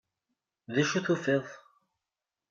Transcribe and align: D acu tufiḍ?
D 0.73 0.75
acu 0.81 0.99
tufiḍ? 1.05 1.45